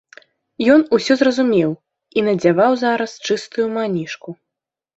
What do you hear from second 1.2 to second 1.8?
зразумеў